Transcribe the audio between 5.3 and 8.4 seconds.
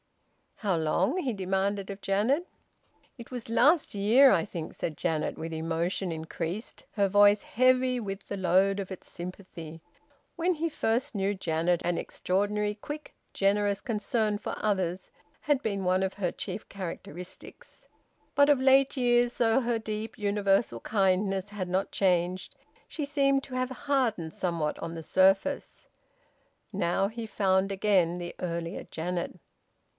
with emotion increased, her voice heavy with the